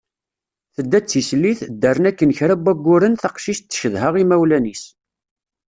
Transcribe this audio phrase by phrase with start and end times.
[0.75, 4.83] Tedda d tislit, ddren akken kra n wagguren, taqcict tcedha imawlan-is.